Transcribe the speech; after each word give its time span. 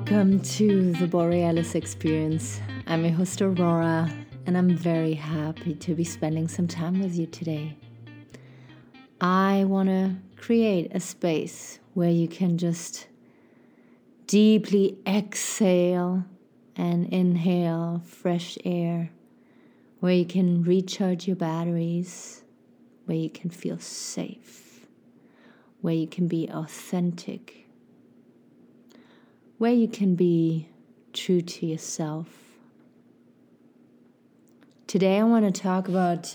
Welcome 0.00 0.40
to 0.40 0.92
the 0.94 1.06
Borealis 1.06 1.74
Experience. 1.74 2.58
I'm 2.86 3.04
your 3.04 3.12
host 3.12 3.42
Aurora, 3.42 4.10
and 4.46 4.56
I'm 4.56 4.74
very 4.74 5.12
happy 5.12 5.74
to 5.74 5.94
be 5.94 6.04
spending 6.04 6.48
some 6.48 6.66
time 6.66 7.00
with 7.00 7.14
you 7.14 7.26
today. 7.26 7.76
I 9.20 9.64
want 9.66 9.90
to 9.90 10.16
create 10.36 10.90
a 10.96 11.00
space 11.00 11.80
where 11.92 12.08
you 12.10 12.28
can 12.28 12.56
just 12.56 13.08
deeply 14.26 14.98
exhale 15.06 16.24
and 16.76 17.06
inhale 17.12 18.02
fresh 18.04 18.56
air, 18.64 19.10
where 20.00 20.14
you 20.14 20.24
can 20.24 20.64
recharge 20.64 21.26
your 21.26 21.36
batteries, 21.36 22.42
where 23.04 23.18
you 23.18 23.28
can 23.28 23.50
feel 23.50 23.78
safe, 23.78 24.86
where 25.82 25.94
you 25.94 26.08
can 26.08 26.26
be 26.26 26.48
authentic 26.50 27.60
where 29.60 29.74
you 29.74 29.86
can 29.86 30.14
be 30.14 30.66
true 31.12 31.42
to 31.42 31.66
yourself. 31.66 32.28
Today, 34.86 35.18
I 35.18 35.22
want 35.24 35.54
to 35.54 35.62
talk 35.62 35.86
about 35.86 36.34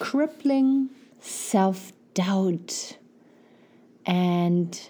crippling 0.00 0.90
self 1.20 1.92
doubt 2.14 2.98
and 4.04 4.88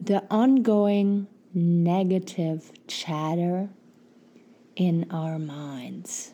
the 0.00 0.22
ongoing 0.30 1.26
negative 1.52 2.70
chatter 2.86 3.68
in 4.76 5.04
our 5.10 5.40
minds. 5.40 6.32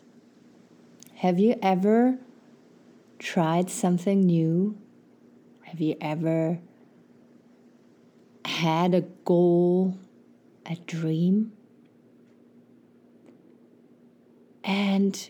Have 1.15 1.39
you 1.39 1.57
ever 1.59 2.19
tried 3.17 3.71
something 3.71 4.27
new? 4.27 4.77
Have 5.63 5.81
you 5.81 5.95
ever 5.99 6.59
had 8.45 8.93
a 8.93 9.01
goal 9.01 9.97
a 10.69 10.75
dream. 10.75 11.51
And 14.63 15.29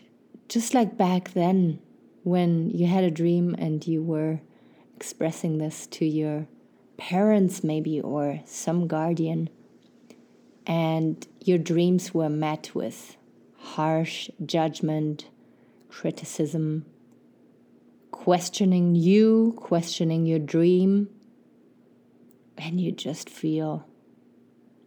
just 0.49 0.73
like 0.73 0.97
back 0.97 1.33
then, 1.33 1.79
when 2.23 2.69
you 2.71 2.87
had 2.87 3.03
a 3.03 3.11
dream 3.11 3.55
and 3.57 3.85
you 3.87 4.03
were 4.03 4.41
expressing 4.95 5.57
this 5.57 5.87
to 5.87 6.05
your 6.05 6.47
parents, 6.97 7.63
maybe, 7.63 8.01
or 8.01 8.41
some 8.45 8.87
guardian, 8.87 9.49
and 10.67 11.25
your 11.39 11.57
dreams 11.57 12.13
were 12.13 12.29
met 12.29 12.75
with 12.75 13.15
harsh 13.57 14.29
judgment, 14.45 15.29
criticism, 15.87 16.85
questioning 18.11 18.95
you, 18.95 19.53
questioning 19.57 20.25
your 20.25 20.39
dream, 20.39 21.09
and 22.57 22.81
you 22.81 22.91
just 22.91 23.29
feel 23.29 23.87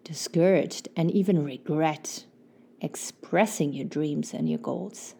discouraged, 0.04 0.88
and 0.96 1.10
even 1.10 1.44
regret 1.44 2.26
expressing 2.80 3.72
your 3.72 3.84
dreams 3.84 4.34
and 4.34 4.48
your 4.48 4.58
goals. 4.58 5.14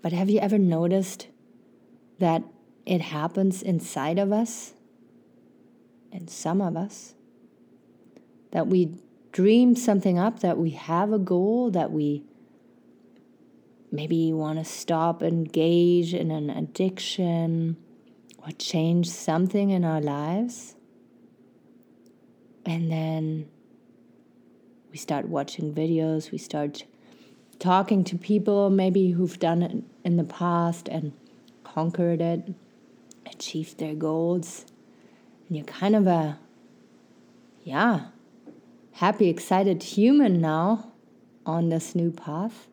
But 0.00 0.12
have 0.12 0.30
you 0.30 0.40
ever 0.40 0.58
noticed 0.58 1.28
that 2.18 2.42
it 2.86 3.00
happens 3.00 3.62
inside 3.62 4.18
of 4.18 4.32
us, 4.32 4.74
in 6.10 6.26
some 6.28 6.60
of 6.60 6.76
us, 6.76 7.14
that 8.50 8.66
we 8.66 8.94
dream 9.30 9.76
something 9.76 10.18
up, 10.18 10.40
that 10.40 10.58
we 10.58 10.70
have 10.70 11.12
a 11.12 11.18
goal, 11.18 11.70
that 11.70 11.92
we 11.92 12.24
maybe 13.90 14.32
want 14.32 14.58
to 14.58 14.64
stop, 14.64 15.22
engage 15.22 16.14
in 16.14 16.30
an 16.30 16.50
addiction, 16.50 17.76
or 18.38 18.50
change 18.52 19.08
something 19.08 19.70
in 19.70 19.84
our 19.84 20.00
lives? 20.00 20.74
And 22.64 22.90
then 22.90 23.48
we 24.90 24.98
start 24.98 25.28
watching 25.28 25.74
videos, 25.74 26.30
we 26.30 26.38
start 26.38 26.84
talking 27.58 28.04
to 28.04 28.16
people 28.16 28.70
maybe 28.70 29.10
who've 29.10 29.38
done 29.38 29.62
it 29.62 29.82
in 30.04 30.16
the 30.16 30.24
past 30.24 30.88
and 30.88 31.12
conquered 31.64 32.20
it, 32.20 32.52
achieved 33.26 33.78
their 33.78 33.94
goals. 33.94 34.66
And 35.48 35.56
you're 35.56 35.66
kind 35.66 35.96
of 35.96 36.06
a, 36.06 36.38
yeah, 37.64 38.06
happy, 38.92 39.28
excited 39.28 39.82
human 39.82 40.40
now 40.40 40.92
on 41.46 41.68
this 41.68 41.94
new 41.94 42.10
path. 42.10 42.68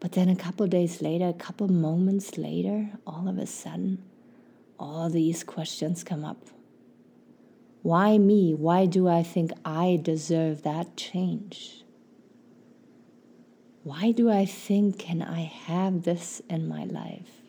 But 0.00 0.12
then 0.12 0.28
a 0.28 0.36
couple 0.36 0.66
days 0.66 1.02
later, 1.02 1.28
a 1.28 1.32
couple 1.32 1.68
moments 1.68 2.38
later, 2.38 2.90
all 3.06 3.28
of 3.28 3.38
a 3.38 3.46
sudden, 3.46 4.02
all 4.78 5.08
these 5.08 5.42
questions 5.42 6.04
come 6.04 6.24
up. 6.24 6.38
Why 7.86 8.18
me? 8.18 8.52
Why 8.52 8.86
do 8.86 9.06
I 9.06 9.22
think 9.22 9.52
I 9.64 10.00
deserve 10.02 10.62
that 10.62 10.96
change? 10.96 11.84
Why 13.84 14.10
do 14.10 14.28
I 14.28 14.44
think 14.44 14.98
can 14.98 15.22
I 15.22 15.42
have 15.42 16.02
this 16.02 16.42
in 16.50 16.66
my 16.66 16.82
life? 16.82 17.42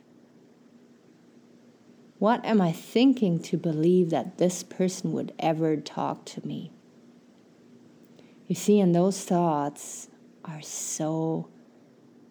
What 2.20 2.46
am 2.46 2.62
I 2.62 2.72
thinking 2.72 3.40
to 3.50 3.58
believe 3.58 4.12
that 4.12 4.38
this 4.38 4.62
person 4.62 5.12
would 5.14 5.34
ever 5.40 5.76
talk 5.76 6.24
to 6.26 6.46
me? 6.46 6.72
You 8.46 8.54
see, 8.54 8.80
and 8.80 8.94
those 8.94 9.24
thoughts 9.24 10.08
are 10.46 10.62
so 10.62 11.50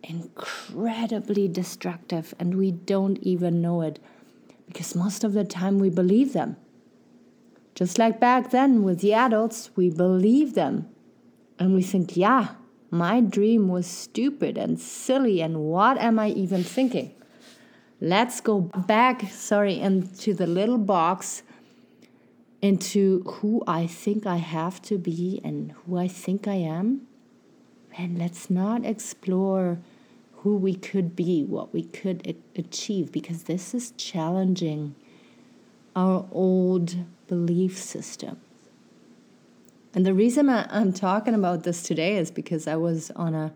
incredibly 0.05 1.49
destructive, 1.49 2.37
and 2.39 2.57
we 2.57 2.71
don't 2.71 3.19
even 3.19 3.61
know 3.61 3.83
it 3.83 3.99
because 4.69 4.95
most 4.95 5.25
of 5.25 5.33
the 5.33 5.43
time 5.43 5.81
we 5.81 5.91
believe 5.91 6.35
them. 6.35 6.57
Just 7.77 7.99
like 7.99 8.19
back 8.19 8.51
then 8.53 8.83
with 8.83 9.01
the 9.01 9.13
adults, 9.13 9.71
we 9.77 9.91
believe 9.91 10.55
them. 10.55 10.89
And 11.59 11.75
we 11.75 11.83
think, 11.83 12.17
yeah, 12.17 12.55
my 12.91 13.21
dream 13.21 13.69
was 13.69 13.87
stupid 13.87 14.57
and 14.57 14.81
silly, 14.81 15.43
and 15.43 15.61
what 15.61 15.99
am 15.99 16.19
I 16.19 16.31
even 16.31 16.65
thinking? 16.65 17.15
Let's 18.01 18.41
go 18.41 18.61
back, 18.61 19.31
sorry, 19.31 19.79
into 19.79 20.33
the 20.33 20.47
little 20.47 20.79
box, 20.79 21.43
into 22.63 23.23
who 23.25 23.63
I 23.67 23.87
think 23.87 24.27
I 24.27 24.37
have 24.37 24.81
to 24.83 24.97
be 24.97 25.43
and 25.45 25.73
who 25.73 25.99
I 25.99 26.09
think 26.09 26.49
I 26.49 26.55
am. 26.55 27.03
And 27.99 28.19
let's 28.19 28.49
not 28.49 28.87
explore 28.87 29.79
who 30.39 30.57
we 30.57 30.75
could 30.75 31.15
be, 31.15 31.45
what 31.45 31.75
we 31.75 31.83
could 31.83 32.37
achieve, 32.55 33.13
because 33.13 33.43
this 33.43 33.75
is 33.75 33.93
challenging 33.99 34.95
our 35.95 36.27
old 36.31 36.97
belief 37.27 37.79
system. 37.79 38.41
And 39.95 40.05
the 40.05 40.13
reason 40.13 40.51
I, 40.51 40.67
am 40.79 40.93
talking 40.93 41.35
about 41.35 41.63
this 41.63 41.83
today 41.83 42.19
is 42.19 42.31
because 42.31 42.67
I 42.67 42.77
was 42.77 43.11
on 43.13 43.35
a 43.35 43.53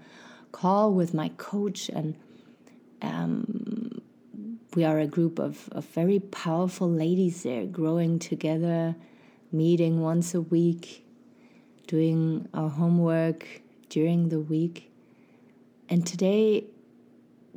call 0.53 0.92
with 0.92 1.12
my 1.12 1.28
coach, 1.36 1.91
and 1.91 2.16
um, 3.03 4.00
we 4.75 4.84
are 4.84 4.98
a 4.98 5.06
group 5.06 5.38
of, 5.38 5.69
of 5.72 5.84
very 5.86 6.19
powerful 6.19 6.91
ladies 6.91 7.42
there, 7.42 7.66
growing 7.66 8.19
together, 8.19 8.97
meeting 9.53 10.00
once 10.00 10.34
a 10.34 10.41
week, 10.41 11.04
doing 11.86 12.48
our 12.54 12.70
homework 12.70 13.47
during 13.91 14.30
the 14.30 14.41
week. 14.41 14.91
And 15.91 16.06
today, 16.06 16.64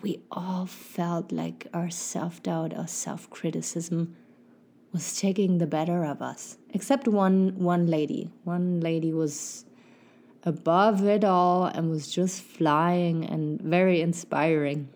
we 0.01 0.19
all 0.29 0.65
felt 0.65 1.31
like 1.31 1.67
our 1.73 1.89
self 1.89 2.43
doubt, 2.43 2.75
our 2.75 2.87
self 2.87 3.29
criticism 3.29 4.15
was 4.93 5.19
taking 5.19 5.57
the 5.57 5.67
better 5.67 6.05
of 6.05 6.21
us. 6.21 6.57
Except 6.69 7.07
one 7.07 7.55
one 7.57 7.87
lady. 7.87 8.29
One 8.43 8.79
lady 8.79 9.11
was 9.11 9.65
above 10.43 11.03
it 11.03 11.23
all 11.23 11.65
and 11.65 11.89
was 11.89 12.09
just 12.09 12.41
flying 12.41 13.25
and 13.25 13.59
very 13.61 14.01
inspiring. 14.01 14.89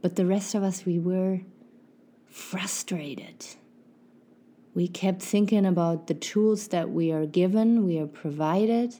But 0.00 0.16
the 0.16 0.26
rest 0.26 0.54
of 0.54 0.62
us 0.62 0.86
we 0.86 0.98
were 0.98 1.40
frustrated. 2.26 3.46
We 4.74 4.88
kept 4.88 5.22
thinking 5.22 5.66
about 5.66 6.06
the 6.06 6.14
tools 6.14 6.68
that 6.68 6.90
we 6.90 7.10
are 7.10 7.26
given, 7.26 7.86
we 7.86 7.98
are 7.98 8.06
provided, 8.06 8.94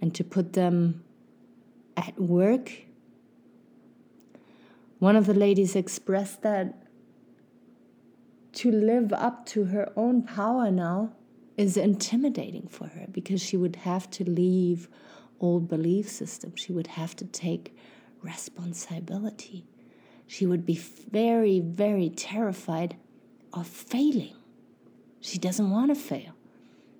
and 0.00 0.14
to 0.14 0.24
put 0.24 0.52
them 0.52 1.02
at 1.96 2.18
work. 2.20 2.70
One 4.98 5.16
of 5.16 5.26
the 5.26 5.34
ladies 5.34 5.74
expressed 5.74 6.42
that 6.42 6.79
to 8.52 8.70
live 8.70 9.12
up 9.12 9.46
to 9.46 9.64
her 9.64 9.92
own 9.96 10.22
power 10.22 10.70
now 10.70 11.12
is 11.56 11.76
intimidating 11.76 12.66
for 12.68 12.88
her 12.88 13.06
because 13.10 13.42
she 13.42 13.56
would 13.56 13.76
have 13.76 14.10
to 14.10 14.24
leave 14.24 14.88
old 15.40 15.68
belief 15.68 16.08
systems. 16.08 16.60
She 16.60 16.72
would 16.72 16.88
have 16.88 17.14
to 17.16 17.24
take 17.24 17.76
responsibility. 18.22 19.66
She 20.26 20.46
would 20.46 20.64
be 20.64 20.76
very, 20.76 21.60
very 21.60 22.08
terrified 22.08 22.96
of 23.52 23.66
failing. 23.66 24.36
She 25.20 25.38
doesn't 25.38 25.70
want 25.70 25.90
to 25.90 25.94
fail. 25.94 26.34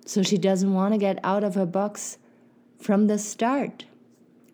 So 0.05 0.23
she 0.23 0.37
doesn't 0.37 0.73
want 0.73 0.93
to 0.93 0.97
get 0.97 1.19
out 1.23 1.43
of 1.43 1.55
her 1.55 1.65
box 1.65 2.17
from 2.79 3.07
the 3.07 3.17
start, 3.17 3.85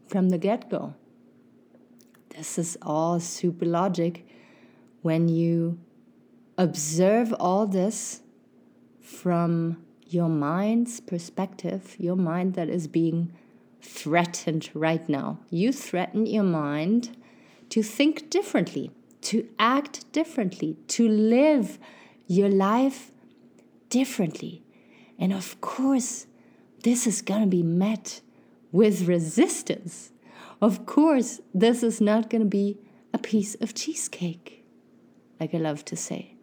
from 0.08 0.30
the 0.30 0.38
get 0.38 0.70
go. 0.70 0.94
This 2.30 2.58
is 2.60 2.78
all 2.82 3.20
super 3.20 3.66
logic 3.66 4.28
when 5.02 5.28
you 5.28 5.80
observe 6.58 7.34
all 7.40 7.68
this 7.68 8.22
from 9.02 9.78
your 10.08 10.30
mind's 10.30 11.00
perspective, 11.00 11.96
your 12.00 12.16
mind 12.16 12.54
that 12.56 12.70
is 12.70 12.88
being 12.88 13.32
threatened 13.82 14.70
right 14.74 15.08
now. 15.08 15.40
You 15.50 15.72
threaten 15.72 16.26
your 16.26 16.44
mind 16.44 17.16
to 17.70 17.84
think 17.84 18.30
differently, 18.30 18.92
to 19.22 19.48
act 19.60 20.12
differently, 20.12 20.78
to 20.88 21.08
live 21.08 21.78
your 22.28 22.50
life 22.50 23.12
differently. 23.90 24.64
And 25.20 25.34
of 25.34 25.60
course, 25.62 26.28
this 26.84 27.08
is 27.08 27.22
going 27.22 27.42
to 27.42 27.48
be 27.48 27.64
met 27.64 28.22
with 28.72 29.08
resistance. 29.08 30.12
Of 30.62 30.86
course, 30.86 31.42
this 31.54 31.84
is 31.84 32.00
not 32.00 32.30
going 32.30 32.44
to 32.44 32.50
be 32.50 32.78
a 33.14 33.18
piece 33.18 33.56
of 33.56 33.74
cheesecake, 33.74 34.64
like 35.40 35.54
I 35.54 35.58
love 35.58 35.84
to 35.86 35.96
say. 35.96 36.37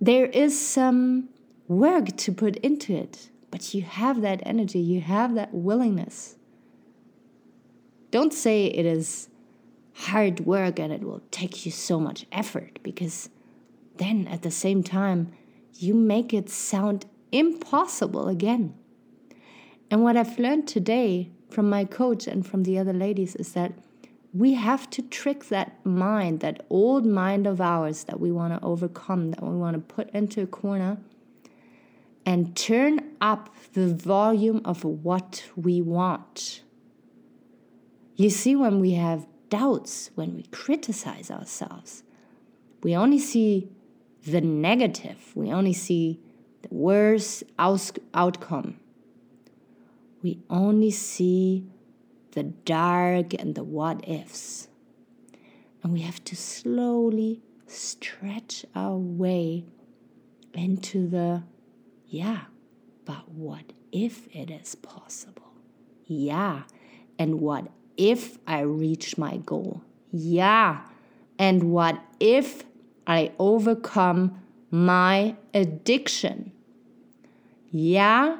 There 0.00 0.26
is 0.26 0.58
some 0.58 1.28
work 1.68 2.16
to 2.16 2.32
put 2.32 2.56
into 2.56 2.94
it, 2.94 3.30
but 3.50 3.74
you 3.74 3.82
have 3.82 4.20
that 4.22 4.42
energy, 4.44 4.80
you 4.80 5.00
have 5.00 5.34
that 5.34 5.54
willingness. 5.54 6.36
Don't 8.10 8.32
say 8.32 8.66
it 8.66 8.86
is 8.86 9.28
hard 9.94 10.40
work 10.40 10.78
and 10.78 10.92
it 10.92 11.02
will 11.02 11.22
take 11.30 11.64
you 11.64 11.72
so 11.72 11.98
much 12.00 12.26
effort 12.32 12.78
because 12.82 13.30
then 13.96 14.26
at 14.28 14.42
the 14.42 14.50
same 14.50 14.82
time 14.82 15.32
you 15.74 15.94
make 15.94 16.34
it 16.34 16.50
sound 16.50 17.06
impossible 17.32 18.28
again. 18.28 18.74
And 19.90 20.02
what 20.02 20.16
I've 20.16 20.38
learned 20.38 20.66
today 20.66 21.30
from 21.50 21.68
my 21.68 21.84
coach 21.84 22.26
and 22.26 22.46
from 22.46 22.64
the 22.64 22.78
other 22.78 22.92
ladies 22.92 23.36
is 23.36 23.52
that 23.52 23.72
we 24.34 24.54
have 24.54 24.90
to 24.90 25.00
trick 25.00 25.44
that 25.48 25.84
mind, 25.86 26.40
that 26.40 26.66
old 26.68 27.06
mind 27.06 27.46
of 27.46 27.60
ours 27.60 28.04
that 28.04 28.18
we 28.18 28.32
want 28.32 28.52
to 28.52 28.66
overcome, 28.66 29.30
that 29.30 29.42
we 29.42 29.56
want 29.56 29.74
to 29.74 29.94
put 29.94 30.10
into 30.10 30.42
a 30.42 30.46
corner, 30.46 30.98
and 32.26 32.56
turn 32.56 33.12
up 33.20 33.54
the 33.74 33.94
volume 33.94 34.60
of 34.64 34.82
what 34.82 35.44
we 35.54 35.80
want. 35.80 36.62
You 38.16 38.28
see, 38.28 38.56
when 38.56 38.80
we 38.80 38.92
have 38.92 39.26
doubts, 39.50 40.10
when 40.16 40.34
we 40.34 40.42
criticize 40.44 41.30
ourselves, 41.30 42.02
we 42.82 42.96
only 42.96 43.20
see 43.20 43.68
the 44.26 44.40
negative, 44.40 45.30
we 45.36 45.52
only 45.52 45.72
see 45.72 46.18
the 46.62 46.74
worst 46.74 47.44
outcome. 47.58 48.80
We 50.22 50.38
only 50.48 50.90
see 50.90 51.66
the 52.34 52.42
dark 52.42 53.34
and 53.34 53.54
the 53.54 53.64
what 53.64 54.06
ifs. 54.08 54.68
And 55.82 55.92
we 55.92 56.00
have 56.00 56.22
to 56.24 56.36
slowly 56.36 57.42
stretch 57.66 58.64
our 58.74 58.96
way 58.96 59.64
into 60.52 61.08
the 61.08 61.42
yeah, 62.06 62.42
but 63.04 63.28
what 63.30 63.72
if 63.90 64.28
it 64.34 64.50
is 64.50 64.74
possible? 64.76 65.52
Yeah, 66.06 66.62
and 67.18 67.40
what 67.40 67.68
if 67.96 68.38
I 68.46 68.60
reach 68.60 69.18
my 69.18 69.38
goal? 69.38 69.82
Yeah, 70.12 70.82
and 71.38 71.72
what 71.72 72.00
if 72.20 72.64
I 73.06 73.32
overcome 73.38 74.40
my 74.70 75.36
addiction? 75.52 76.52
Yeah, 77.70 78.38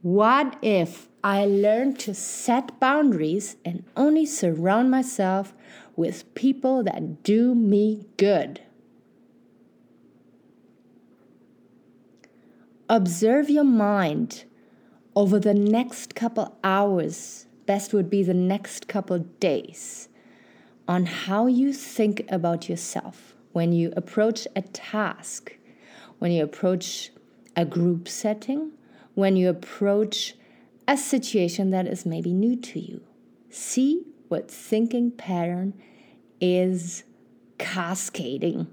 what 0.00 0.56
if 0.62 1.09
I 1.22 1.44
learn 1.44 1.94
to 1.96 2.14
set 2.14 2.80
boundaries 2.80 3.56
and 3.64 3.84
only 3.96 4.24
surround 4.24 4.90
myself 4.90 5.52
with 5.94 6.34
people 6.34 6.82
that 6.84 7.22
do 7.22 7.54
me 7.54 8.06
good? 8.16 8.62
Observe 12.88 13.50
your 13.50 13.64
mind 13.64 14.44
over 15.14 15.38
the 15.38 15.54
next 15.54 16.14
couple 16.14 16.56
hours, 16.64 17.46
best 17.66 17.92
would 17.92 18.08
be 18.08 18.22
the 18.22 18.34
next 18.34 18.88
couple 18.88 19.18
days, 19.18 20.08
on 20.88 21.04
how 21.06 21.46
you 21.46 21.72
think 21.72 22.24
about 22.30 22.68
yourself 22.68 23.34
when 23.52 23.72
you 23.72 23.92
approach 23.96 24.48
a 24.56 24.62
task, 24.62 25.56
when 26.18 26.32
you 26.32 26.42
approach 26.42 27.10
a 27.54 27.64
group 27.64 28.08
setting, 28.08 28.72
when 29.14 29.36
you 29.36 29.50
approach 29.50 30.34
a 30.86 30.96
situation 30.96 31.70
that 31.70 31.86
is 31.86 32.04
maybe 32.04 32.32
new 32.32 32.56
to 32.56 32.80
you. 32.80 33.02
See 33.50 34.04
what 34.28 34.50
thinking 34.50 35.10
pattern 35.10 35.74
is 36.40 37.04
cascading 37.58 38.66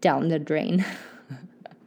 down 0.00 0.28
the 0.28 0.38
drain. 0.38 0.84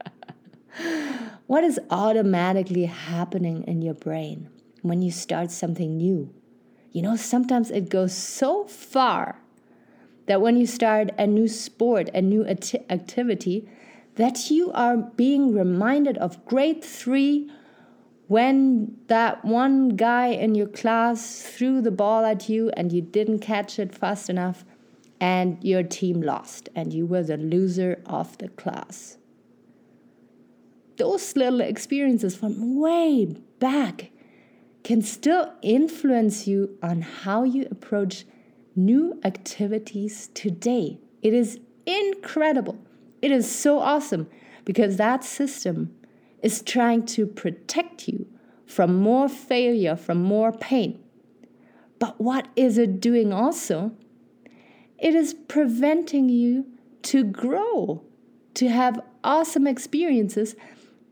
what 1.46 1.64
is 1.64 1.80
automatically 1.90 2.84
happening 2.84 3.64
in 3.64 3.82
your 3.82 3.94
brain 3.94 4.48
when 4.82 5.02
you 5.02 5.10
start 5.10 5.50
something 5.50 5.96
new? 5.96 6.32
You 6.92 7.02
know, 7.02 7.16
sometimes 7.16 7.70
it 7.70 7.88
goes 7.88 8.14
so 8.14 8.64
far 8.64 9.40
that 10.26 10.40
when 10.40 10.56
you 10.56 10.66
start 10.66 11.10
a 11.18 11.26
new 11.26 11.48
sport, 11.48 12.10
a 12.14 12.22
new 12.22 12.44
activity, 12.46 13.68
that 14.16 14.50
you 14.50 14.70
are 14.72 14.96
being 14.96 15.54
reminded 15.54 16.18
of 16.18 16.44
grade 16.44 16.84
three 16.84 17.50
when 18.32 18.96
that 19.08 19.44
one 19.44 19.90
guy 19.90 20.28
in 20.28 20.54
your 20.54 20.66
class 20.66 21.42
threw 21.42 21.82
the 21.82 21.90
ball 21.90 22.24
at 22.24 22.48
you 22.48 22.70
and 22.76 22.90
you 22.92 23.02
didn't 23.02 23.40
catch 23.40 23.78
it 23.78 23.94
fast 23.94 24.30
enough 24.30 24.64
and 25.20 25.62
your 25.62 25.82
team 25.82 26.22
lost 26.22 26.68
and 26.74 26.92
you 26.92 27.04
were 27.04 27.22
the 27.22 27.36
loser 27.36 28.02
of 28.06 28.38
the 28.38 28.48
class. 28.48 29.18
Those 30.96 31.36
little 31.36 31.60
experiences 31.60 32.34
from 32.34 32.80
way 32.80 33.26
back 33.58 34.10
can 34.82 35.02
still 35.02 35.52
influence 35.60 36.46
you 36.46 36.78
on 36.82 37.02
how 37.02 37.44
you 37.44 37.66
approach 37.70 38.24
new 38.74 39.20
activities 39.24 40.30
today. 40.34 40.98
It 41.20 41.34
is 41.34 41.60
incredible 41.86 42.78
it 43.22 43.30
is 43.30 43.50
so 43.50 43.78
awesome 43.78 44.28
because 44.64 44.96
that 44.96 45.22
system 45.24 45.94
is 46.42 46.62
trying 46.62 47.06
to 47.06 47.26
protect 47.26 48.08
you 48.08 48.26
from 48.66 48.96
more 48.96 49.28
failure, 49.28 49.96
from 49.96 50.22
more 50.22 50.52
pain. 50.52 51.02
But 51.98 52.20
what 52.20 52.48
is 52.56 52.78
it 52.78 53.00
doing 53.00 53.32
also? 53.32 53.92
It 54.98 55.14
is 55.14 55.34
preventing 55.34 56.28
you 56.28 56.66
to 57.02 57.24
grow, 57.24 58.02
to 58.54 58.68
have 58.68 59.00
awesome 59.22 59.66
experiences, 59.66 60.56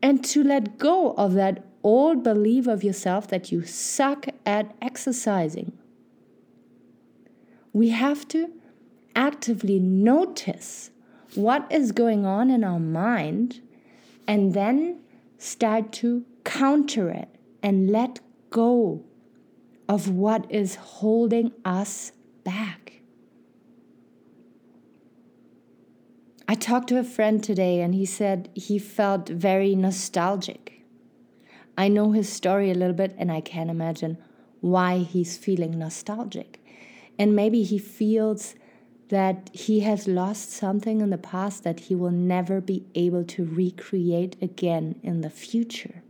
and 0.01 0.23
to 0.25 0.43
let 0.43 0.77
go 0.77 1.13
of 1.13 1.33
that 1.33 1.65
old 1.83 2.23
belief 2.23 2.67
of 2.67 2.83
yourself 2.83 3.27
that 3.27 3.51
you 3.51 3.65
suck 3.65 4.27
at 4.45 4.75
exercising. 4.81 5.77
We 7.73 7.89
have 7.89 8.27
to 8.29 8.51
actively 9.15 9.79
notice 9.79 10.91
what 11.35 11.71
is 11.71 11.91
going 11.91 12.25
on 12.25 12.49
in 12.49 12.63
our 12.63 12.79
mind 12.79 13.61
and 14.27 14.53
then 14.53 14.99
start 15.41 15.91
to 15.91 16.23
counter 16.43 17.09
it 17.09 17.27
and 17.63 17.89
let 17.89 18.19
go 18.51 19.03
of 19.89 20.07
what 20.07 20.45
is 20.51 20.75
holding 20.75 21.51
us 21.65 22.11
back. 22.43 23.01
I 26.47 26.53
talked 26.53 26.89
to 26.89 26.99
a 26.99 27.03
friend 27.03 27.43
today 27.43 27.81
and 27.81 27.95
he 27.95 28.05
said 28.05 28.49
he 28.53 28.77
felt 28.77 29.29
very 29.29 29.75
nostalgic. 29.75 30.83
I 31.75 31.87
know 31.87 32.11
his 32.11 32.29
story 32.29 32.69
a 32.69 32.75
little 32.75 32.93
bit 32.93 33.15
and 33.17 33.31
I 33.31 33.41
can 33.41 33.69
imagine 33.69 34.19
why 34.59 34.99
he's 34.99 35.37
feeling 35.37 35.79
nostalgic. 35.79 36.63
And 37.17 37.35
maybe 37.35 37.63
he 37.63 37.79
feels 37.79 38.53
that 39.11 39.49
he 39.51 39.81
has 39.81 40.07
lost 40.07 40.51
something 40.51 41.01
in 41.01 41.09
the 41.09 41.17
past 41.17 41.65
that 41.65 41.81
he 41.81 41.95
will 41.95 42.11
never 42.11 42.61
be 42.61 42.85
able 42.95 43.25
to 43.25 43.43
recreate 43.43 44.37
again 44.41 44.97
in 45.03 45.19
the 45.19 45.29
future. 45.29 46.01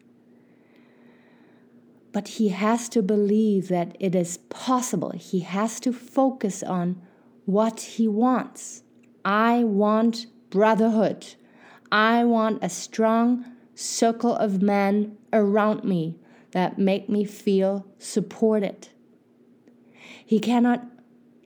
But 2.12 2.28
he 2.28 2.50
has 2.50 2.88
to 2.90 3.02
believe 3.02 3.70
that 3.70 3.98
it 4.00 4.14
is 4.14 4.38
possible. 4.38 5.14
He 5.16 5.40
has 5.40 5.80
to 5.80 5.92
focus 5.92 6.62
on 6.62 7.02
what 7.46 7.80
he 7.82 8.08
wants. 8.08 8.84
I 9.26 9.64
want 9.64 10.28
brotherhood. 10.52 11.26
I 11.92 12.24
want 12.24 12.64
a 12.64 12.70
strong 12.70 13.46
circle 13.74 14.36
of 14.36 14.62
men 14.62 15.18
around 15.34 15.84
me 15.84 16.20
that 16.52 16.78
make 16.78 17.10
me 17.10 17.26
feel 17.26 17.88
supported. 17.98 18.90
He 20.24 20.40
cannot 20.40 20.86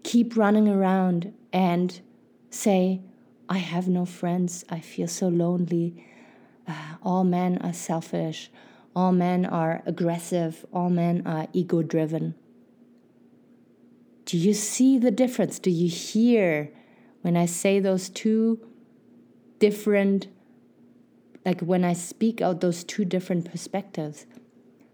keep 0.03 0.35
running 0.35 0.67
around 0.67 1.33
and 1.55 2.01
say, 2.49 3.01
I 3.47 3.59
have 3.59 3.87
no 3.87 4.05
friends, 4.05 4.65
I 4.69 4.81
feel 4.81 5.07
so 5.07 5.29
lonely, 5.29 6.05
uh, 6.67 6.95
all 7.01 7.23
men 7.23 7.59
are 7.59 7.71
selfish, 7.71 8.51
all 8.93 9.13
men 9.13 9.45
are 9.45 9.81
aggressive, 9.85 10.65
all 10.73 10.89
men 10.89 11.23
are 11.25 11.47
ego 11.53 11.81
driven. 11.81 12.35
Do 14.25 14.37
you 14.37 14.53
see 14.53 14.97
the 14.97 15.11
difference? 15.11 15.57
Do 15.57 15.71
you 15.71 15.87
hear 15.87 16.71
when 17.21 17.37
I 17.37 17.45
say 17.45 17.79
those 17.79 18.09
two 18.09 18.59
different 19.59 20.27
like 21.45 21.61
when 21.61 21.85
I 21.85 21.93
speak 21.93 22.41
out 22.41 22.59
those 22.61 22.83
two 22.83 23.05
different 23.05 23.49
perspectives, 23.49 24.25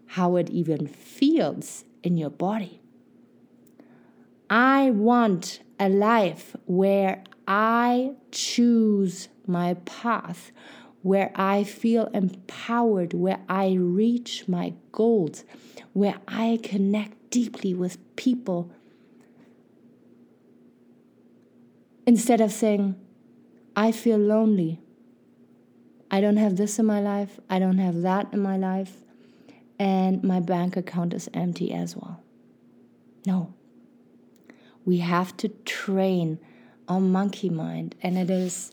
how 0.06 0.36
it 0.36 0.50
even 0.50 0.86
feels 0.86 1.84
in 2.02 2.18
your 2.18 2.28
body. 2.28 2.81
I 4.52 4.90
want 4.90 5.60
a 5.80 5.88
life 5.88 6.54
where 6.66 7.24
I 7.48 8.16
choose 8.32 9.28
my 9.46 9.72
path, 9.86 10.52
where 11.00 11.32
I 11.34 11.64
feel 11.64 12.08
empowered, 12.08 13.14
where 13.14 13.40
I 13.48 13.72
reach 13.72 14.46
my 14.48 14.74
goals, 14.92 15.44
where 15.94 16.16
I 16.28 16.60
connect 16.62 17.30
deeply 17.30 17.72
with 17.72 17.96
people. 18.16 18.70
Instead 22.06 22.42
of 22.42 22.52
saying, 22.52 22.96
I 23.74 23.90
feel 23.90 24.18
lonely. 24.18 24.82
I 26.10 26.20
don't 26.20 26.36
have 26.36 26.56
this 26.56 26.78
in 26.78 26.84
my 26.84 27.00
life. 27.00 27.40
I 27.48 27.58
don't 27.58 27.78
have 27.78 28.02
that 28.02 28.34
in 28.34 28.40
my 28.40 28.58
life. 28.58 28.98
And 29.78 30.22
my 30.22 30.40
bank 30.40 30.76
account 30.76 31.14
is 31.14 31.30
empty 31.32 31.72
as 31.72 31.96
well. 31.96 32.22
No. 33.24 33.54
We 34.84 34.98
have 34.98 35.36
to 35.38 35.48
train 35.48 36.38
our 36.88 37.00
monkey 37.00 37.48
mind, 37.48 37.94
and 38.02 38.18
it 38.18 38.30
is 38.30 38.72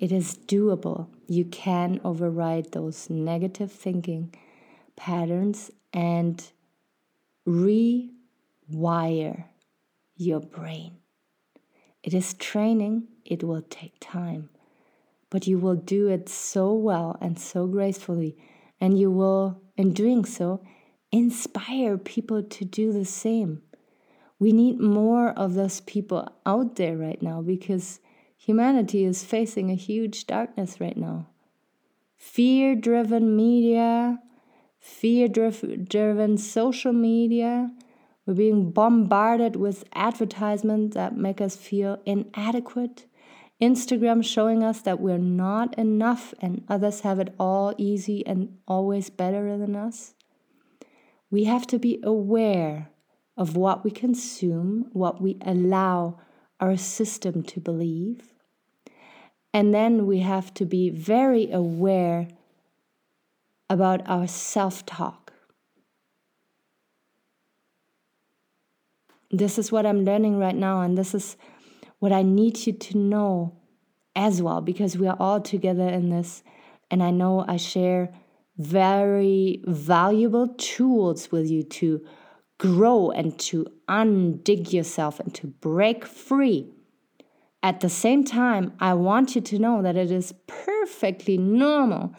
it 0.00 0.12
is 0.12 0.38
doable. 0.46 1.08
You 1.26 1.44
can 1.44 2.00
override 2.04 2.72
those 2.72 3.10
negative 3.10 3.72
thinking 3.72 4.34
patterns 4.96 5.70
and 5.92 6.42
rewire 7.46 8.10
your 10.16 10.40
brain. 10.40 10.98
It 12.02 12.14
is 12.14 12.34
training, 12.34 13.08
it 13.24 13.42
will 13.42 13.62
take 13.62 13.96
time, 14.00 14.50
but 15.30 15.46
you 15.46 15.58
will 15.58 15.74
do 15.74 16.08
it 16.08 16.28
so 16.28 16.72
well 16.72 17.18
and 17.20 17.38
so 17.38 17.66
gracefully, 17.66 18.36
and 18.80 18.98
you 18.98 19.10
will, 19.10 19.60
in 19.76 19.92
doing 19.92 20.24
so, 20.24 20.62
inspire 21.10 21.98
people 21.98 22.42
to 22.42 22.64
do 22.64 22.92
the 22.92 23.04
same. 23.04 23.62
We 24.38 24.52
need 24.52 24.80
more 24.80 25.30
of 25.30 25.54
those 25.54 25.80
people 25.80 26.28
out 26.46 26.76
there 26.76 26.96
right 26.96 27.20
now 27.20 27.42
because 27.42 28.00
humanity 28.36 29.04
is 29.04 29.24
facing 29.24 29.70
a 29.70 29.74
huge 29.74 30.26
darkness 30.26 30.80
right 30.80 30.96
now. 30.96 31.26
Fear 32.16 32.76
driven 32.76 33.36
media, 33.36 34.20
fear 34.78 35.28
driven 35.28 36.38
social 36.38 36.92
media, 36.92 37.70
we're 38.28 38.34
being 38.34 38.72
bombarded 38.72 39.56
with 39.56 39.84
advertisements 39.94 40.94
that 40.94 41.16
make 41.16 41.40
us 41.40 41.56
feel 41.56 41.98
inadequate. 42.04 43.06
Instagram 43.58 44.22
showing 44.22 44.62
us 44.62 44.82
that 44.82 45.00
we're 45.00 45.16
not 45.16 45.76
enough 45.78 46.34
and 46.40 46.62
others 46.68 47.00
have 47.00 47.20
it 47.20 47.34
all 47.40 47.74
easy 47.78 48.26
and 48.26 48.58
always 48.68 49.08
better 49.08 49.56
than 49.56 49.74
us. 49.74 50.12
We 51.30 51.44
have 51.44 51.66
to 51.68 51.78
be 51.78 52.00
aware 52.02 52.90
of 53.38 53.56
what 53.56 53.84
we 53.84 53.90
consume, 53.90 54.90
what 54.92 55.22
we 55.22 55.38
allow 55.42 56.18
our 56.58 56.76
system 56.76 57.44
to 57.44 57.60
believe. 57.60 58.34
And 59.54 59.72
then 59.72 60.06
we 60.06 60.18
have 60.18 60.52
to 60.54 60.66
be 60.66 60.90
very 60.90 61.50
aware 61.50 62.28
about 63.70 64.06
our 64.08 64.26
self 64.26 64.84
talk. 64.84 65.32
This 69.30 69.56
is 69.56 69.70
what 69.70 69.86
I'm 69.86 70.04
learning 70.04 70.38
right 70.38 70.56
now, 70.56 70.80
and 70.80 70.98
this 70.98 71.14
is 71.14 71.36
what 72.00 72.12
I 72.12 72.22
need 72.22 72.66
you 72.66 72.72
to 72.72 72.98
know 72.98 73.54
as 74.16 74.42
well, 74.42 74.60
because 74.60 74.98
we 74.98 75.06
are 75.06 75.16
all 75.20 75.40
together 75.40 75.88
in 75.88 76.10
this. 76.10 76.42
And 76.90 77.02
I 77.02 77.12
know 77.12 77.44
I 77.46 77.56
share 77.56 78.12
very 78.56 79.62
valuable 79.64 80.48
tools 80.56 81.30
with 81.30 81.48
you 81.48 81.62
to 81.62 82.04
grow 82.58 83.10
and 83.10 83.38
to 83.38 83.66
undig 83.88 84.72
yourself 84.72 85.20
and 85.20 85.34
to 85.34 85.46
break 85.46 86.04
free. 86.04 86.66
At 87.62 87.80
the 87.80 87.88
same 87.88 88.24
time, 88.24 88.72
I 88.78 88.94
want 88.94 89.34
you 89.34 89.40
to 89.40 89.58
know 89.58 89.82
that 89.82 89.96
it 89.96 90.10
is 90.10 90.34
perfectly 90.46 91.38
normal 91.38 92.14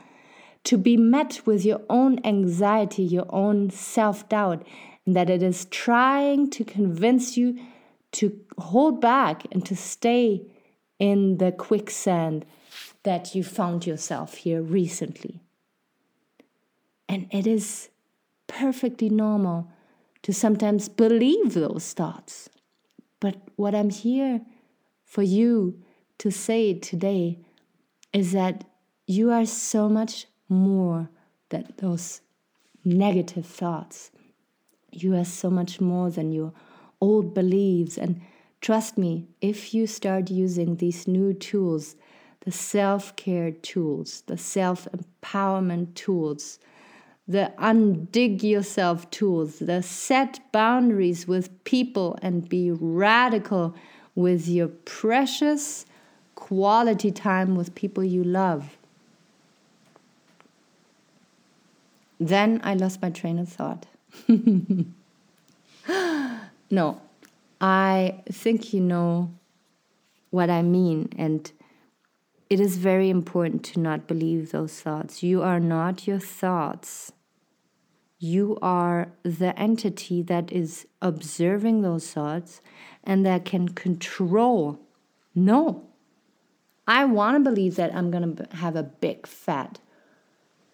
to 0.65 0.77
be 0.77 0.97
met 0.97 1.41
with 1.45 1.63
your 1.65 1.81
own 1.89 2.19
anxiety, 2.25 3.03
your 3.03 3.27
own 3.29 3.69
self 3.69 4.27
doubt, 4.27 4.65
and 5.05 5.15
that 5.15 5.29
it 5.29 5.41
is 5.41 5.65
trying 5.65 6.49
to 6.51 6.63
convince 6.63 7.37
you 7.37 7.57
to 8.11 8.37
hold 8.57 8.99
back 8.99 9.45
and 9.51 9.65
to 9.65 9.75
stay 9.75 10.41
in 10.99 11.37
the 11.37 11.51
quicksand 11.51 12.45
that 13.03 13.33
you 13.33 13.43
found 13.43 13.85
yourself 13.85 14.35
here 14.35 14.61
recently. 14.61 15.41
And 17.07 17.27
it 17.31 17.47
is 17.47 17.89
perfectly 18.47 19.09
normal 19.09 19.71
to 20.23 20.33
sometimes 20.33 20.89
believe 20.89 21.53
those 21.53 21.93
thoughts. 21.93 22.49
But 23.19 23.37
what 23.55 23.75
I'm 23.75 23.89
here 23.89 24.41
for 25.05 25.23
you 25.23 25.81
to 26.19 26.31
say 26.31 26.73
today 26.73 27.39
is 28.13 28.31
that 28.33 28.65
you 29.07 29.31
are 29.31 29.45
so 29.45 29.89
much 29.89 30.27
more 30.47 31.09
than 31.49 31.73
those 31.77 32.21
negative 32.83 33.45
thoughts. 33.45 34.11
You 34.91 35.15
are 35.15 35.25
so 35.25 35.49
much 35.49 35.81
more 35.81 36.09
than 36.09 36.31
your 36.31 36.53
old 37.01 37.33
beliefs. 37.33 37.97
And 37.97 38.21
trust 38.61 38.97
me, 38.97 39.27
if 39.41 39.73
you 39.73 39.87
start 39.87 40.29
using 40.29 40.75
these 40.75 41.07
new 41.07 41.33
tools, 41.33 41.95
the 42.41 42.51
self 42.51 43.15
care 43.15 43.51
tools, 43.51 44.23
the 44.27 44.37
self 44.37 44.87
empowerment 44.91 45.93
tools, 45.95 46.59
the 47.29 47.53
undig 47.59 48.41
yourself 48.41 49.07
tools, 49.11 49.59
the 49.59 49.83
set 49.83 50.39
boundaries 50.51 51.27
with 51.27 51.63
people 51.63 52.17
and 52.23 52.49
be 52.49 52.71
radical 52.71 53.75
with 54.15 54.47
your 54.47 54.67
precious 54.67 55.85
quality 56.33 57.11
time 57.11 57.55
with 57.55 57.75
people 57.75 58.03
you 58.03 58.23
love. 58.23 58.77
Then 62.19 62.59
I 62.63 62.73
lost 62.73 62.99
my 62.99 63.11
train 63.11 63.37
of 63.37 63.47
thought. 63.47 63.85
no, 66.71 66.99
I 67.61 68.23
think 68.31 68.73
you 68.73 68.81
know 68.81 69.31
what 70.31 70.49
I 70.49 70.63
mean. 70.63 71.09
And 71.15 71.51
it 72.49 72.59
is 72.59 72.77
very 72.77 73.11
important 73.11 73.63
to 73.65 73.79
not 73.79 74.07
believe 74.07 74.49
those 74.49 74.81
thoughts. 74.81 75.21
You 75.21 75.43
are 75.43 75.59
not 75.59 76.07
your 76.07 76.19
thoughts. 76.19 77.11
You 78.19 78.57
are 78.61 79.13
the 79.23 79.57
entity 79.57 80.21
that 80.23 80.51
is 80.51 80.85
observing 81.01 81.81
those 81.81 82.11
thoughts 82.11 82.59
and 83.03 83.25
that 83.25 83.45
can 83.45 83.69
control. 83.69 84.77
No, 85.33 85.87
I 86.85 87.05
want 87.05 87.37
to 87.37 87.49
believe 87.49 87.77
that 87.77 87.95
I'm 87.95 88.11
going 88.11 88.35
to 88.35 88.55
have 88.57 88.75
a 88.75 88.83
big 88.83 89.25
fat 89.25 89.79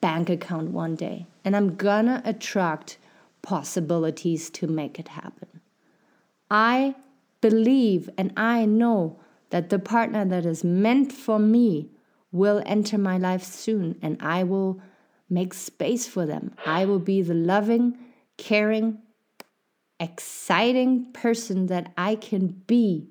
bank 0.02 0.30
account 0.30 0.72
one 0.72 0.96
day 0.96 1.28
and 1.44 1.56
I'm 1.56 1.76
going 1.76 2.08
to 2.08 2.22
attract 2.26 2.98
possibilities 3.44 4.50
to 4.52 4.66
make 4.66 4.98
it 4.98 5.10
happen. 5.10 5.62
I 6.50 6.96
believe 7.42 8.10
and 8.18 8.34
I 8.36 8.66
know 8.66 9.20
that 9.52 9.70
the 9.70 9.78
partner 9.78 10.26
that 10.26 10.48
is 10.48 10.64
meant 10.64 11.12
for 11.12 11.38
me 11.38 11.90
will 12.32 12.64
enter 12.66 12.98
my 12.98 13.18
life 13.18 13.44
soon 13.44 14.00
and 14.02 14.18
I 14.20 14.44
will 14.44 14.82
make 15.30 15.54
space 15.54 16.08
for 16.08 16.26
them. 16.26 16.54
I 16.66 16.86
will 16.86 17.00
be 17.00 17.22
the 17.22 17.34
loving, 17.34 17.98
caring, 18.38 19.00
exciting 20.00 21.12
person 21.14 21.68
that 21.68 21.92
I 21.98 22.16
can 22.16 22.48
be 22.68 23.10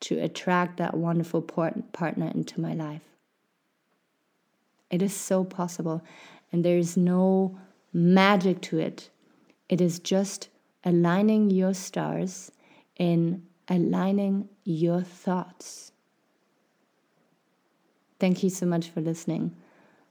to 0.00 0.18
attract 0.18 0.76
that 0.78 0.96
wonderful 0.96 1.40
partner 1.40 2.30
into 2.34 2.60
my 2.60 2.74
life. 2.74 3.02
It 4.90 5.00
is 5.02 5.14
so 5.14 5.44
possible, 5.44 6.02
and 6.52 6.64
there 6.64 6.78
is 6.78 6.96
no 6.96 7.58
magic 7.92 8.60
to 8.62 8.78
it. 8.78 9.10
It 9.68 9.80
is 9.80 9.98
just 9.98 10.48
aligning 10.84 11.50
your 11.50 11.72
stars 11.74 12.52
in 12.96 13.42
aligning 13.68 14.48
your 14.64 15.00
thoughts. 15.00 15.92
Thank 18.20 18.42
you 18.42 18.50
so 18.50 18.66
much 18.66 18.90
for 18.90 19.00
listening. 19.00 19.56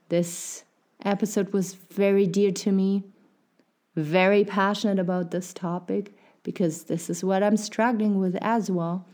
This 0.08 0.63
episode 1.04 1.52
was 1.52 1.74
very 1.74 2.26
dear 2.26 2.50
to 2.52 2.72
me, 2.72 3.04
very 3.96 4.44
passionate 4.44 4.98
about 4.98 5.30
this 5.30 5.52
topic 5.52 6.16
because 6.42 6.84
this 6.84 7.08
is 7.08 7.24
what 7.24 7.42
I'm 7.42 7.56
struggling 7.56 8.18
with 8.18 8.36
as 8.40 8.70
well. 8.70 9.06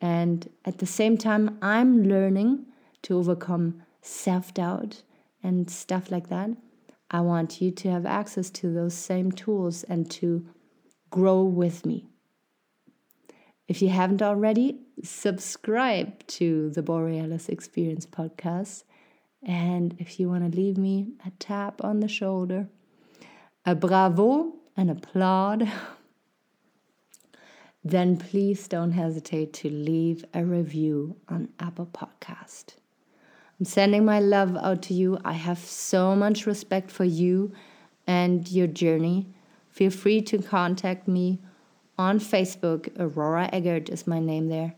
And 0.00 0.48
at 0.64 0.78
the 0.78 0.86
same 0.86 1.16
time, 1.16 1.58
I'm 1.62 2.04
learning 2.04 2.66
to 3.02 3.16
overcome 3.16 3.82
self 4.00 4.52
doubt 4.52 5.02
and 5.42 5.70
stuff 5.70 6.10
like 6.10 6.28
that. 6.28 6.50
I 7.10 7.20
want 7.20 7.60
you 7.60 7.70
to 7.70 7.90
have 7.90 8.06
access 8.06 8.50
to 8.50 8.72
those 8.72 8.94
same 8.94 9.32
tools 9.32 9.84
and 9.84 10.10
to 10.12 10.46
grow 11.10 11.42
with 11.42 11.84
me. 11.84 12.06
If 13.68 13.80
you 13.80 13.90
haven't 13.90 14.22
already, 14.22 14.80
subscribe 15.04 16.26
to 16.26 16.70
the 16.70 16.82
Borealis 16.82 17.48
Experience 17.48 18.06
podcast 18.06 18.84
And 19.42 19.96
if 19.98 20.20
you 20.20 20.28
want 20.28 20.50
to 20.50 20.56
leave 20.56 20.78
me 20.78 21.08
a 21.26 21.30
tap 21.38 21.82
on 21.82 22.00
the 22.00 22.08
shoulder, 22.08 22.68
a 23.66 23.74
bravo, 23.74 24.52
an 24.76 24.88
applaud, 24.88 25.68
then 27.84 28.16
please 28.16 28.68
don't 28.68 28.92
hesitate 28.92 29.52
to 29.54 29.68
leave 29.68 30.24
a 30.32 30.44
review 30.44 31.16
on 31.28 31.48
Apple 31.58 31.86
Podcast. 31.92 32.76
I'm 33.58 33.66
sending 33.66 34.04
my 34.04 34.20
love 34.20 34.56
out 34.56 34.82
to 34.82 34.94
you. 34.94 35.18
I 35.24 35.32
have 35.32 35.58
so 35.58 36.14
much 36.14 36.46
respect 36.46 36.90
for 36.90 37.04
you 37.04 37.52
and 38.06 38.48
your 38.50 38.66
journey. 38.66 39.26
Feel 39.70 39.90
free 39.90 40.20
to 40.22 40.38
contact 40.38 41.08
me 41.08 41.40
on 41.98 42.18
Facebook. 42.18 42.88
Aurora 42.98 43.48
Eggert 43.52 43.88
is 43.88 44.06
my 44.06 44.20
name 44.20 44.48
there. 44.48 44.74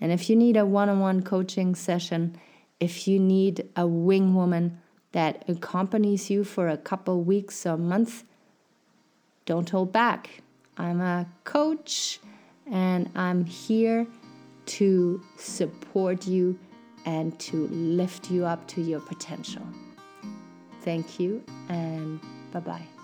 And 0.00 0.12
if 0.12 0.30
you 0.30 0.36
need 0.36 0.56
a 0.56 0.64
one 0.64 0.88
on 0.88 1.00
one 1.00 1.22
coaching 1.22 1.74
session, 1.74 2.38
if 2.80 3.08
you 3.08 3.18
need 3.18 3.68
a 3.76 3.86
wing 3.86 4.34
woman 4.34 4.80
that 5.12 5.44
accompanies 5.48 6.30
you 6.30 6.44
for 6.44 6.68
a 6.68 6.76
couple 6.76 7.22
weeks 7.22 7.66
or 7.66 7.76
months, 7.76 8.24
don't 9.46 9.68
hold 9.70 9.92
back. 9.92 10.42
I'm 10.76 11.00
a 11.00 11.26
coach 11.44 12.20
and 12.70 13.10
I'm 13.14 13.44
here 13.44 14.06
to 14.66 15.22
support 15.36 16.26
you 16.26 16.58
and 17.06 17.38
to 17.40 17.66
lift 17.68 18.30
you 18.30 18.44
up 18.44 18.66
to 18.68 18.82
your 18.82 19.00
potential. 19.00 19.66
Thank 20.82 21.18
you 21.18 21.42
and 21.68 22.20
bye 22.52 22.60
bye. 22.60 22.97